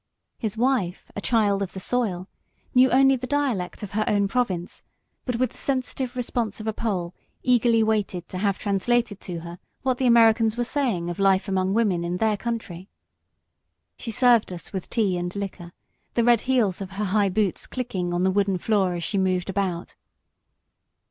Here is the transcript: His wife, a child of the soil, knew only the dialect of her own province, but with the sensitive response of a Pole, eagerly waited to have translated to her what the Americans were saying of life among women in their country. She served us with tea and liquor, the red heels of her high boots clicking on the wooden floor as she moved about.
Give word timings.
His 0.39 0.57
wife, 0.57 1.11
a 1.15 1.21
child 1.21 1.61
of 1.61 1.73
the 1.73 1.79
soil, 1.79 2.27
knew 2.73 2.89
only 2.89 3.15
the 3.15 3.27
dialect 3.27 3.83
of 3.83 3.91
her 3.91 4.03
own 4.07 4.27
province, 4.27 4.81
but 5.25 5.35
with 5.35 5.51
the 5.51 5.59
sensitive 5.59 6.15
response 6.15 6.59
of 6.59 6.65
a 6.65 6.73
Pole, 6.73 7.13
eagerly 7.43 7.83
waited 7.83 8.27
to 8.29 8.39
have 8.39 8.57
translated 8.57 9.19
to 9.19 9.41
her 9.41 9.59
what 9.83 9.99
the 9.99 10.07
Americans 10.07 10.57
were 10.57 10.63
saying 10.63 11.11
of 11.11 11.19
life 11.19 11.47
among 11.47 11.75
women 11.75 12.03
in 12.03 12.17
their 12.17 12.35
country. 12.35 12.89
She 13.95 14.09
served 14.09 14.51
us 14.51 14.73
with 14.73 14.89
tea 14.89 15.19
and 15.19 15.35
liquor, 15.35 15.71
the 16.15 16.23
red 16.23 16.41
heels 16.49 16.81
of 16.81 16.93
her 16.93 17.05
high 17.05 17.29
boots 17.29 17.67
clicking 17.67 18.11
on 18.11 18.23
the 18.23 18.31
wooden 18.31 18.57
floor 18.57 18.95
as 18.95 19.03
she 19.03 19.19
moved 19.19 19.51
about. 19.51 19.93